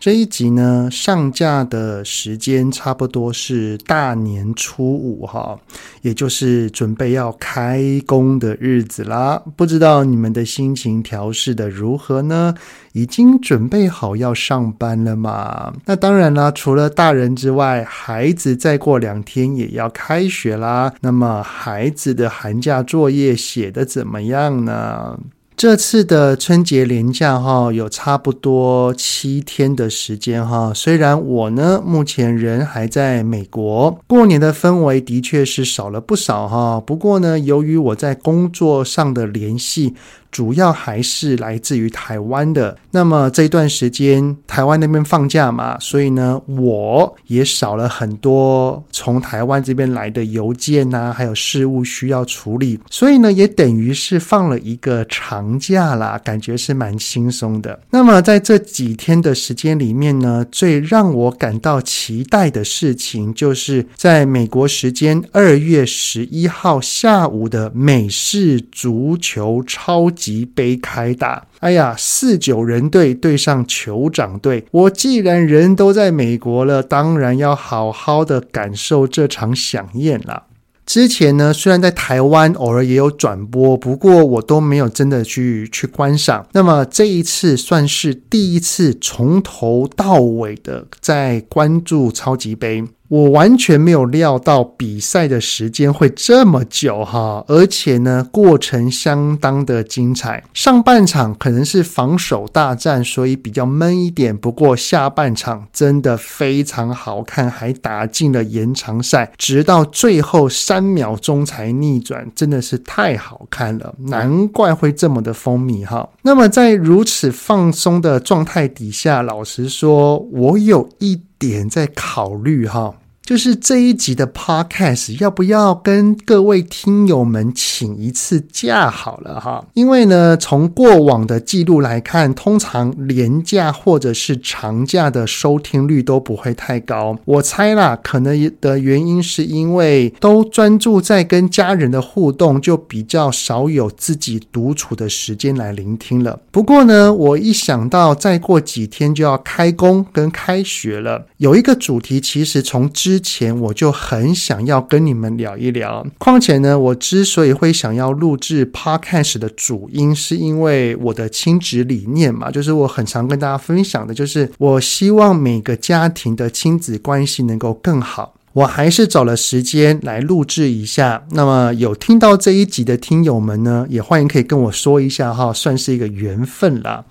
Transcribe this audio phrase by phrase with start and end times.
[0.00, 5.60] 这一集呢，上架的时间差不多是大年初五哈，
[6.00, 9.42] 也就是准备要开工的日子啦。
[9.56, 12.54] 不知道你们的心情调试的如何呢？
[12.92, 15.70] 已经准备好要上班了吗？
[15.84, 20.90] 那当然啦，除了大人之外，孩子再过两天也要开学啦。
[21.02, 25.20] 那么孩子的寒假作业写得怎么样呢？
[25.60, 30.72] 这次的春节连假哈，有差不多七天的时间哈。
[30.74, 36.80] 虽然我呢，目前人还在美国，过年的氛围的确是少了不少哈。
[36.80, 39.94] 不过呢，由于我在工作上的联系，
[40.30, 42.76] 主要还是来自于台湾的。
[42.92, 52.80] 那么这段时间，台湾那边放假嘛，所以呢，我也少了很多从台湾这边来的邮件呐，还有事务需要处理。
[52.90, 57.80] 所以呢，也等于是放了一个长假啦，感觉是蛮轻松的。
[57.90, 74.66] 那么在这几天的时间里面呢，最让我感到期待的事情，就是在美国时间二月十一号下午的美式足球超级杯开打，哎呀，四九人队对上酋长队。
[74.70, 80.44] 我既然人都在美国了，当然要好好的感受这场饗宴了。
[80.86, 86.46] 之前呢，虽然在台湾偶尔也有转播，不过我都没有真的去去观赏。
[86.52, 92.84] 那么这一次算是第一次从头到尾的在关注超级杯。
[93.10, 100.44] 我完全没有料到比赛的时间会这么久哈，而且呢，过程相当的精彩。
[100.54, 104.36] 上半场可能是防守大战，所以比较闷一点。
[104.36, 116.08] 不过下半场真的非常好看，还打进了延长赛，直到最后三秒钟才逆转，真的是太好看了，难怪会这么的风靡哈。
[116.22, 122.94] 那么在如此放松的状态底下，老实说，我有一点在考虑哈。
[123.30, 129.64] 就是这一集的 podcast 要不要跟各位听友们请一次假好了哈？
[129.74, 137.16] 因为呢，从过往的记录来看，通常连假或者是长假的收听率都不会太高。
[137.24, 146.40] 我猜啦，可能的原因是因为都专注在跟家人的互动，就比较少有自己独处的时间来聆听了。
[146.50, 168.34] 不过呢，我一想到再过几天就要开工跟开学了，有一个主题其实从之前我就很想要跟你们聊一聊，况且呢，我之所以会想要录制 Podcast 的主因，是因为我的亲子理念嘛，就是我很常跟大家分享的，就是我希望每个家庭的亲子关系能够更好。
[168.52, 171.22] 我还是找了时间来录制一下。
[171.30, 177.04] 那么有听到这一集的听友们呢，也欢迎可以跟我说一下哈，算是一个缘分啦。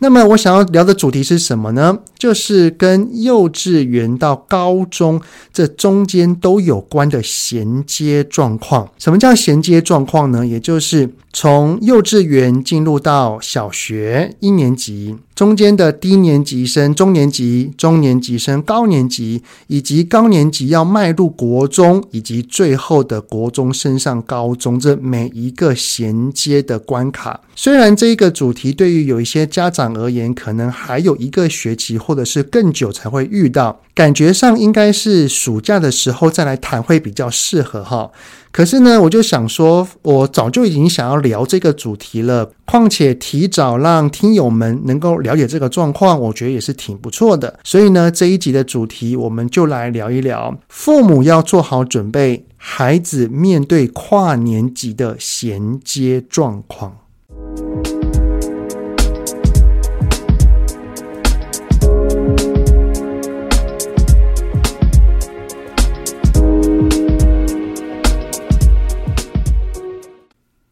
[0.00, 1.98] 那么我想要聊的主题是什么呢？
[2.16, 5.20] 就是跟幼稚园到高中
[5.52, 8.88] 这中间都有关的衔接状况。
[8.98, 10.46] 什么叫衔接状况呢？
[10.46, 15.16] 也就是从幼稚园进入到小学一年级。
[15.34, 38.10] 中间的低年级生、中年级、中年级生、高年级，以及高年级要迈入国中，以及最后的国中升上高中，这每一个衔接的关卡，虽然这一个主题对于有一些家长而言，可能还有一个学期或者是更久才会遇到，感觉上应该是暑假的时候再来谈会比较适合哈。
[38.50, 42.50] 可是呢，我就想说，我早就已经想要聊这个主题了。
[42.64, 47.58] 况且提早让听友们能够了解这个状况，我觉得也是挺不错的。
[47.62, 56.96] 所以呢，这一集的主题我们就来聊一聊，父母要做好准备，孩子面对跨年级的衔接状况。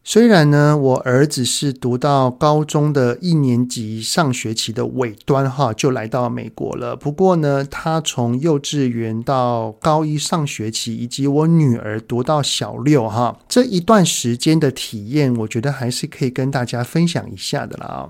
[0.09, 6.95] 虽然呢，我儿子是读到高中的一年级上学期的尾端哈，就来到美国了。
[6.95, 18.09] 不过呢，他从幼稚园到高一上学期，以及我女儿读到小六哈，这一段时间的体验，我觉得还是可以跟大家分享一下的啦。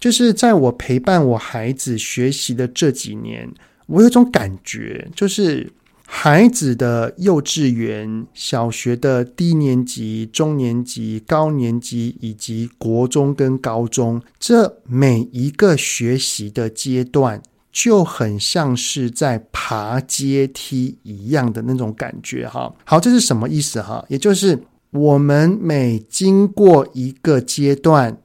[0.00, 3.48] 就是在我陪伴我孩子学习的这几年，
[3.86, 5.72] 我有种感觉，就是。
[6.10, 22.74] 孩子的幼稚园、小学的低年级、中年级、高年级以及国中跟高中，这每一个学习的阶段，就很像是在爬阶梯一样的那种感觉哈。
[22.84, 24.02] 好，这是什么意思哈？
[24.08, 24.58] 也就是
[24.90, 28.18] 我们每经过一个阶段。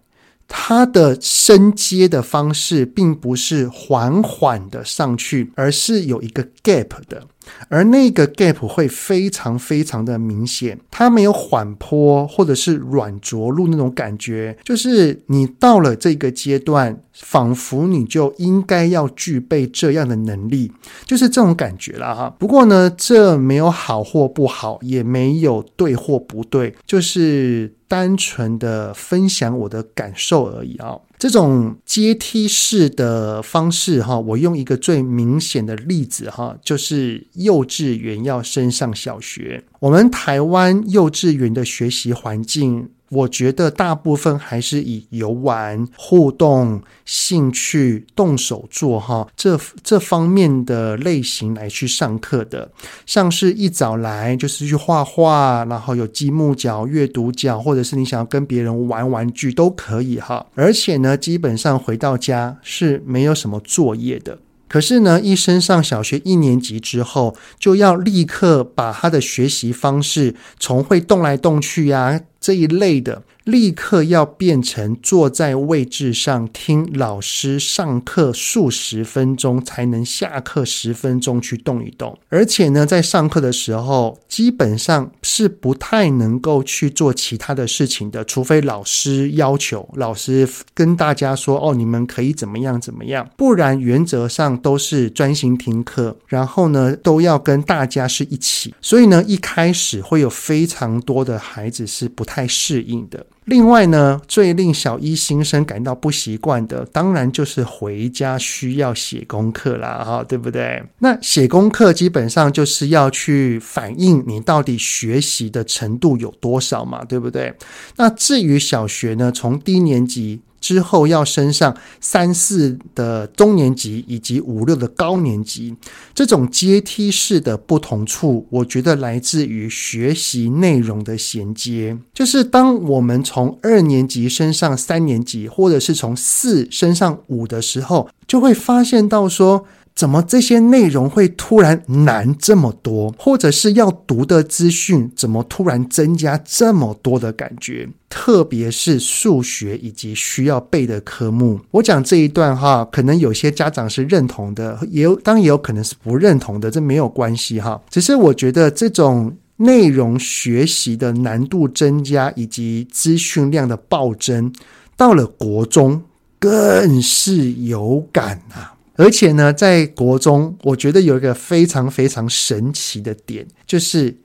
[0.55, 7.25] 它的升阶的方式并不是缓缓的上去，而是有一个 gap 的。
[7.69, 20.71] 而那个 gap 会非常非常的明显，它没有缓坡或者是软着陆那种感觉，就是你到了这个阶段，仿佛你就应该要具备这样的能力，
[21.05, 22.35] 就是这种感觉了哈。
[22.39, 30.97] 不过呢，这没有好或不好，也没有对或不对，就是单纯的分享我的感受而已啊。
[31.23, 42.89] 这种阶梯式的方式，哈，我用一个最明显的例子，哈，就是幼稚园要升上小学，我们台湾幼稚园的学习环境。
[43.13, 52.71] 我觉得大部分还是以游玩、互动、兴趣、动手做哈这这方面的类型来去上课的，
[53.05, 60.45] 像是一早来就是去画画，然后有积木角、阅读角，或者是你想要跟别人玩玩具都可以哈。
[60.55, 64.39] 而且呢，基本上回到家是没有什么作业的。
[64.67, 72.19] 可是呢，一升上小学一年级之后，就要立刻把他的学习方式从会动来动去呀。
[72.43, 102.32] 这一类的，立刻要变成坐在位置上听老师上课数十分钟才能下课十分钟去动一动，而且呢，在上课的时候基本上是不太能够去做其他的事情的，除非老师要求，老师跟大家说哦，你们可以怎么样怎么样，不然原则上都是专心听课，然后呢都要跟大家是一起，所以呢一开始会有非常多的孩子是不太。
[102.33, 103.23] 太适应的。
[103.45, 110.81] 另外呢，最令小一新生感到不习惯的，当然就是回家需要写功课啦，哈，对不对？
[110.97, 117.53] 那写功课基本上就是要去反映你到底学习的程度有多少嘛，对不对？
[117.97, 120.41] 那至于小学呢，从低年级。
[120.63, 125.75] 之后要升上三四的中年级以及五六的高年级，
[126.15, 131.97] 这种阶梯式的不同处，我觉得来自于学习内容的衔接。
[132.13, 147.87] 就是当我们从二年级升上三年级，或者是从四升上五的时候，就会发现到说，怎么这些内容会突然难这么多，或者是要读的资讯怎么突然增加这么多的感觉？
[148.09, 151.59] 特别是数学以及需要背的科目。
[151.71, 157.81] 我讲这一段哈，可能有些家长是认同的，也有当然也有可能是不认同的，这没有关系哈。
[157.89, 164.51] 只是我觉得这种内容学习的难度增加以及资讯量的暴增，
[164.97, 166.01] 到了国中
[166.39, 168.73] 更是有感啊。
[168.95, 174.15] 而且呢，在国中，我觉得有一个非常非常神奇的点，就是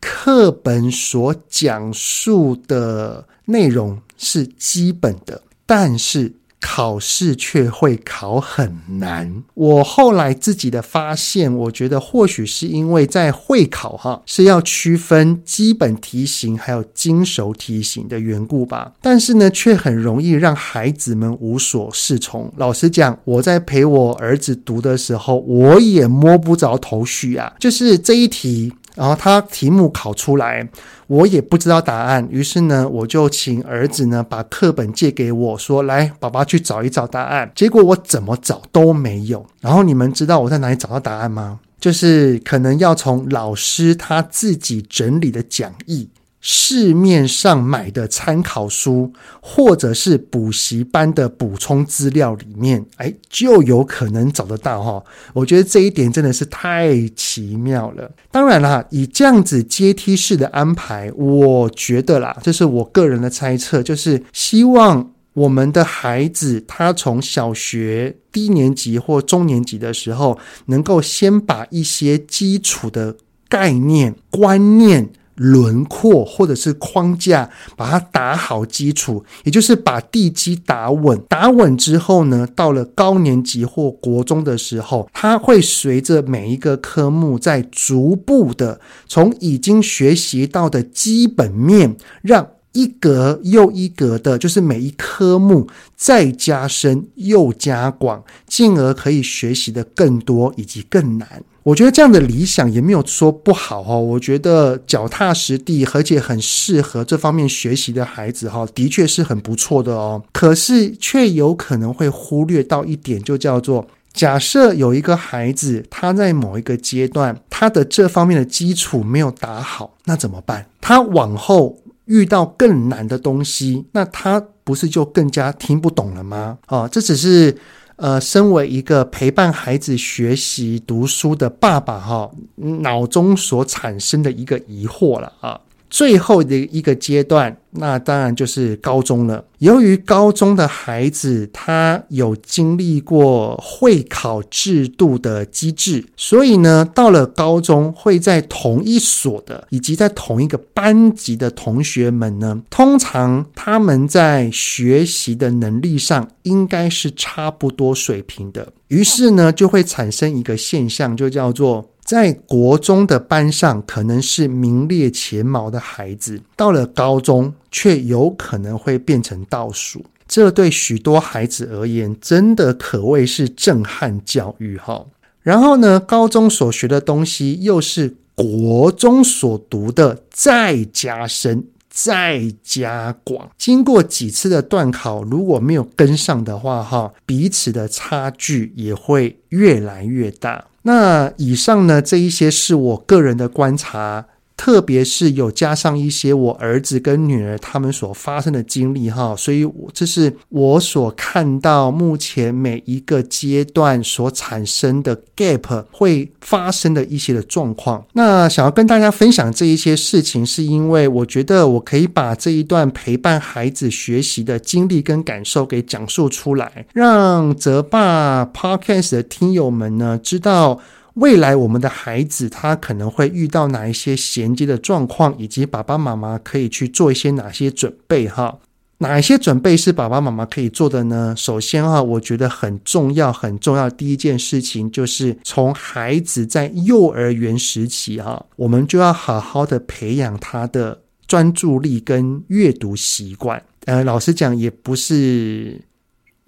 [0.00, 9.42] 课本所讲述的内容是基本的，但是，考试却会考很难。
[9.54, 18.92] 我后来自己的发现，我觉得或许是因为在会考哈是要区分基本题型还有精熟题型的缘故吧。
[19.00, 22.52] 但是呢，却很容易让孩子们无所适从。
[22.56, 27.54] 老实讲，我在陪我儿子读的时候，我也摸不着头绪啊。
[27.58, 28.72] 就是这一题。
[28.98, 30.68] 然后他题目考出来，
[31.06, 39.46] 我也不知道答案，于是呢，我就请儿子呢把课本借给我说：“来，爸爸去找一找答案。”结果我怎么找都没有。
[39.60, 41.60] 然后你们知道我在哪里找到答案吗？
[41.78, 46.08] 就是可能要从老师他自己整理的讲义。
[46.50, 49.12] 市面上买的参考书，
[49.42, 55.04] 或者是补习班的补充资料里面，哎，就有可能找得到哈。
[55.34, 58.10] 我觉得这一点真的是太奇妙了。
[58.30, 73.14] 当然啦，以这样子阶梯式的安排，我觉得啦，这是我个人的猜测，就是希望我们的孩子他从小学低年级或中年级的时候，能够先把一些基础的
[73.50, 75.10] 概念、观念。
[75.38, 81.18] 轮廓或者是框架，把它打好基础，也就是把地基打稳。
[81.28, 92.46] 打稳之后呢，到了高年级或国中的时候，它会随着每一个科目在逐步的从已经学习到的基本面，让
[92.78, 95.66] 一格又一格的，就是每一科目
[95.96, 101.42] 再加深又加广，进而可以学习的更多以及更难。
[101.64, 104.00] 我觉得这样的理想也没有说不好哦。
[104.00, 110.22] 我觉得脚踏实地，而且很适合这方面学习的孩子哈，的确是很不错的哦。
[110.32, 120.64] 可是却有可能会忽略到一点，就叫做假设有一个孩子他在某一个阶段，他的这方面的基础没有打好，那怎么办？
[120.80, 121.76] 他往后
[122.08, 126.58] 遇到更难的东西，那他不是就更加听不懂了吗？
[126.66, 127.56] 啊，这只是。
[128.00, 135.60] 呃，身为一个陪伴孩子学习读书的爸爸，哈，脑中所产生的一个疑惑了啊。
[135.90, 139.44] 最后的一个阶段，那当然就是高中了。
[139.58, 158.72] 由于高中的孩子他有经历过会考制度的机制，所以呢，到了高中会在同一所的以及在同一个班级的同学们呢，通常他们在学习的能力上应该是差不多水平的。
[158.88, 161.90] 于是呢，就会产生一个现象，就叫做。
[162.08, 170.02] 在国中的班上，可能是名列前茅的孩子，到了高中却有可能会变成倒数。
[170.26, 175.04] 这对许多孩子而言，真的可谓是震撼教育哈。
[175.42, 181.62] 然后呢，高中所学的东西，又是国中所读的再加深、
[182.04, 183.50] 再加广。
[183.58, 190.66] 经过几次的段考，如果没有跟上的话，哈，彼此的差距也会越来越大。
[190.82, 194.26] 那以上呢，这一些是我个人的观察。
[194.58, 208.04] 特别是有加上一些我儿子跟女儿他们所发生的经历哈，所以这是我所看到目前每一个阶段所产生的 gap 会发生的一些的状况。
[208.14, 220.80] 那想要跟大家分享这一些事情，是因为我觉得我可以把这一段陪伴孩子学习的经历跟感受给讲述出来，让泽爸 Podcast 的听友们呢知道。
[221.18, 228.58] 未来我们的孩子他可能会遇到哪一些衔接的状况，以及爸爸妈妈可以去做一些哪些准备哈？
[228.98, 231.34] 哪一些准备是爸爸妈妈可以做的呢？
[231.36, 243.60] 首先哈，我觉得很重要很重要第一件事情就是从孩子在幼儿园时期哈，我们就要好好的培养他的专注力跟阅读习惯。
[243.86, 245.80] 呃，老实讲也不是。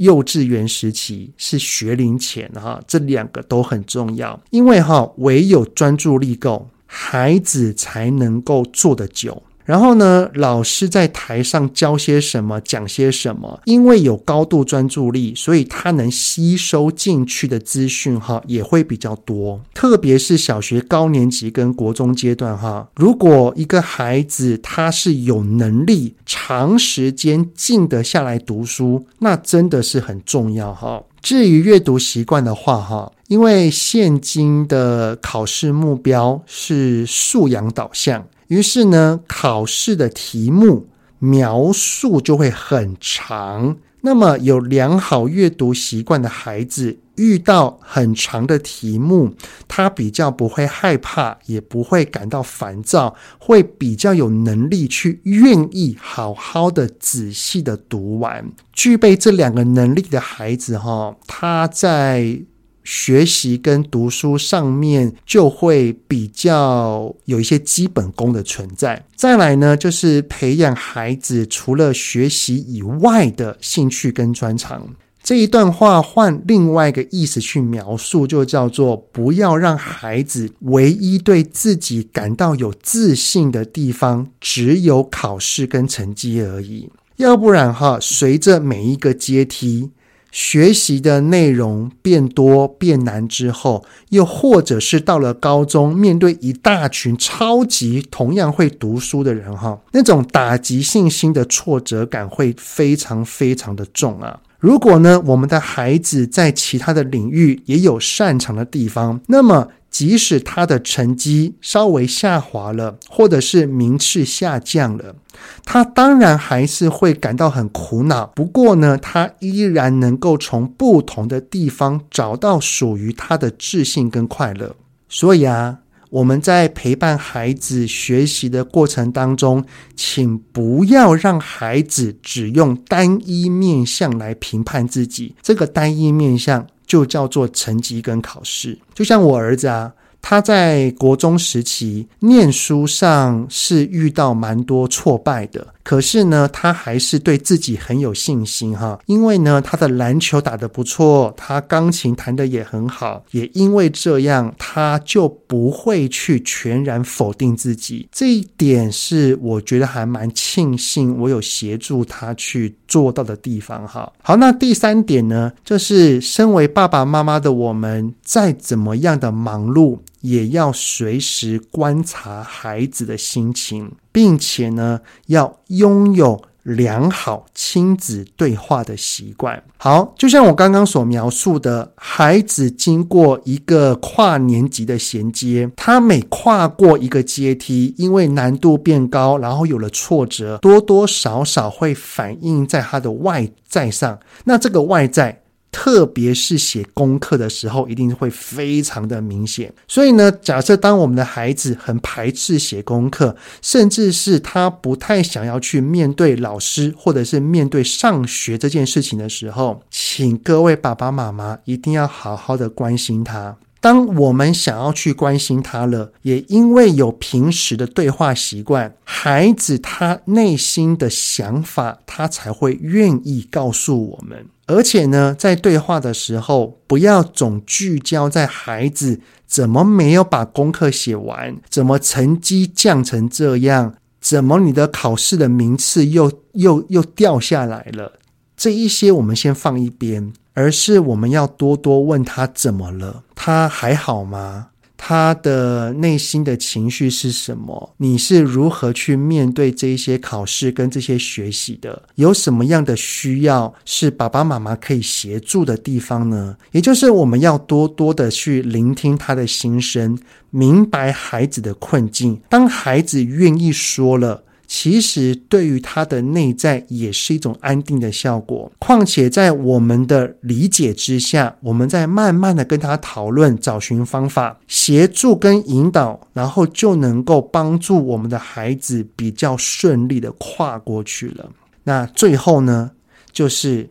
[0.00, 9.42] 幼稚园时期是学龄前哈，这两个都很重要，因为哈，唯有专注力够，孩子才能够做得久。
[9.70, 19.60] 然后呢，老师在台上教些什么，讲些什么，因为有高度专注力，所以他能吸收进去的资讯哈也会比较多。
[19.72, 31.04] 特别是小学高年级跟国中阶段哈，如果一个孩子他是有能力长时间静得下来读书，那真的是很重要哈。
[31.22, 38.26] 至于阅读习惯的话哈，因为现今的考试目标是素养导向。
[38.50, 40.88] 于是呢，考试的题目
[41.20, 43.76] 描述就会很长。
[44.00, 49.34] 那么，有良好阅读习惯的孩子，遇到很长的题目，
[49.68, 58.50] 他比较不会害怕，也不会感到烦躁，会比较有能力去愿意好好的仔细的读完。
[58.72, 62.40] 具备这两个能力的孩子，哈，他在。
[62.82, 69.04] 学习跟读书上面就会比较有一些基本功的存在。
[69.14, 74.88] 再来呢，就是培养孩子除了学习以外的兴趣跟专长。
[75.22, 86.90] 这一段话换另外一个意思去描述，就叫做不要让孩子唯一对自己感到有自信的地方只有考试跟成绩而已。
[87.16, 89.90] 要不然哈，随着每一个阶梯。
[90.30, 104.40] 学习的内容变多变难之后，又或者是到了高中，面对一大群超级同样会读书的人，哈，那种打击信心的挫折感会非常非常的重啊。
[104.60, 109.68] 如果呢，我们的孩子在其他的领域也有擅长的地方，那么。
[109.90, 115.16] 即使他的成绩稍微下滑了，或者是名次下降了，
[115.64, 118.24] 他当然还是会感到很苦恼。
[118.26, 124.76] 不过呢，他依然能够从不同的地方找到属于他的自信跟快乐。
[125.08, 125.78] 所以啊，
[126.10, 129.64] 我们在陪伴孩子学习的过程当中，
[129.96, 135.34] 请不要让孩子只用单一面相来评判自己。
[135.40, 136.66] 这个单一面相。
[136.90, 148.98] 就叫做成绩跟考试，就像我儿子啊，他在国中时期念书上是遇到蛮多挫败的，可是呢，他还是对自己很有信心哈。
[149.06, 158.08] 因为呢，他的篮球打得不错，他钢琴弹得也很好，也因为这样，他就不会去全然否定自己。
[158.12, 164.12] 这一点是我觉得还蛮庆幸，我有协助他去做到的地方哈。
[164.22, 179.62] 好，那第三点呢，就是身为爸爸妈妈的我们，再怎么样的忙碌，也要随时观察孩子的心情，并且呢，要拥有良好亲子对话的习惯。
[179.78, 194.18] 好，就像我刚刚所描述的，孩子经过一个跨年级的衔接，他每跨过一个阶梯，因为难度变高，然后有了挫折，多多少少会反映在他的外在上。
[194.44, 195.42] 那这个外在。
[195.72, 199.72] 特别是写功课的时候，一定会非常的明显。
[199.86, 213.56] 所以呢，假设当我们的孩子很排斥写功课，甚至是他不太想要去面对老师，或者是面对上学这件事情的时候，请各位爸爸妈妈一定要好好的关心他。
[213.80, 224.46] 当我们想要去关心他了，也因为有平时的对话习惯，孩子他内心的想法，他才会愿意告诉我们。
[224.66, 238.12] 而且呢，在对话的时候，不要总聚焦在孩子怎么没有把功课写完，怎么成绩降成这样，怎么你的考试的名次又又又掉下来了，
[238.60, 240.30] 这一些我们先放一边。
[240.52, 244.66] 而是我们要多多问他怎么了，他还好吗？
[244.96, 247.94] 他的内心的情绪是什么？
[247.96, 252.02] 你是如何去面对这一些考试跟这些学习的？
[252.16, 256.56] 有什么样的需要是爸爸妈妈可以协助的地方呢？
[256.72, 260.18] 也就是我们要多多的去聆听他的心声，
[260.50, 262.38] 明白孩子的困境。
[262.50, 264.42] 当孩子愿意说了。
[264.72, 268.70] 其实对于他的内在也是一种安定的效果。
[268.78, 281.50] 况且在我们的理解之下，我们在慢慢的跟他讨论，找寻方法，协助跟引导，然后就能够帮助我们的孩子比较顺利的跨过去了。
[281.82, 282.92] 那最后呢，
[283.32, 283.90] 就是。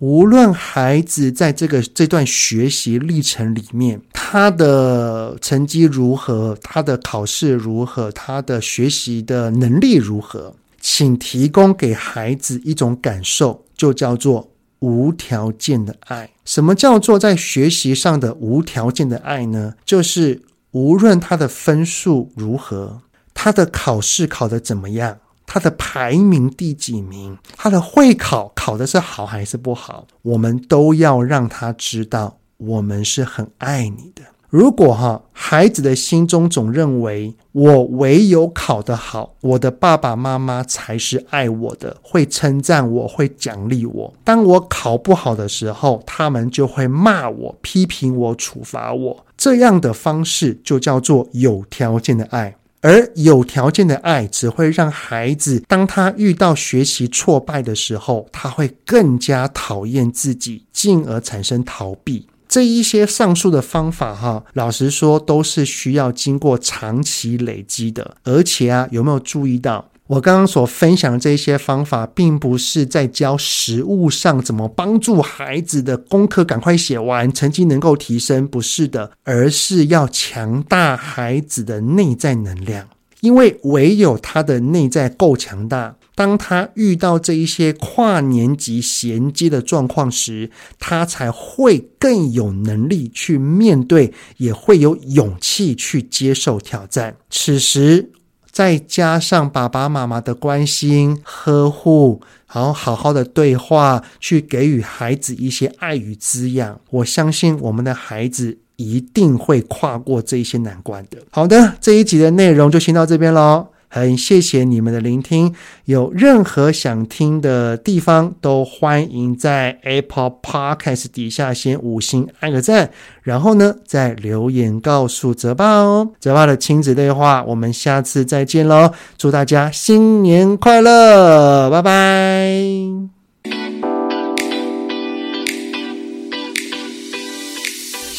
[0.00, 16.30] 无论孩子在这个这段学习历程里面，他的成绩如何，他的考试如何，他的学习的能力如何，请提供给孩子一种感受，就叫做无条件的爱。
[16.46, 19.74] 什么叫做在学习上的无条件的爱呢？
[19.84, 23.02] 就是无论他的分数如何，
[23.34, 25.18] 他的考试考得怎么样。
[25.52, 27.36] 他的排名第几名？
[27.56, 30.06] 他的会考考的是好还是不好？
[30.22, 34.22] 我们都要让他知道，我们是很爱你的。
[34.48, 44.14] 如果哈孩子的心中总认为我唯有考得好，我的爸爸妈妈才是爱我的，会称赞我，会奖励我。
[44.22, 49.26] 当我考不好的时候，他们就会骂我、批评我、处罚我。
[49.36, 52.54] 这样的方式就叫做有条件的爱。
[52.82, 62.26] 而有条件的爱只会让孩子，当他遇到学习挫败的时候，他会更加讨厌自己，进而产生逃避。
[62.48, 68.16] 这一些上述的方法，哈，老实说都是需要经过长期累积的。
[68.24, 69.89] 而且啊，有没有注意到？
[70.10, 82.88] 我刚刚所分享的这些方法，并不是在教实物上怎么帮助孩子的功课赶快写完，成绩能够提升，不是的，而是要强大孩子的内在能量。
[83.20, 97.14] 因为唯有他的内在够强大，当他遇到这一些跨年级衔接的状况时，他才会更有能力去面对，也会有勇气去接受挑战。
[97.30, 98.10] 此时，
[98.50, 102.20] 再加上爸爸妈妈的关心呵护，
[102.52, 111.18] 然后好好的对话，去给予孩子一些爱与滋养，我相信我们的孩子一定会跨过这一些难关的。
[111.30, 113.68] 好的，这一集的内容就先到这边喽。
[113.92, 115.52] 很谢谢你们的聆听，
[115.84, 122.92] 有任何想听的地方，都欢迎在 Apple Podcast 底下先五星按个赞，
[123.24, 126.12] 然后呢再留言告诉泽爸哦。
[126.20, 128.92] 泽爸的亲子对话，我们下次再见喽！
[129.18, 132.50] 祝大家新年快乐，拜拜！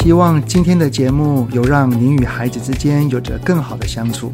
[0.03, 4.33] 希望今天的节目有让您与孩子之间有着更好的相处。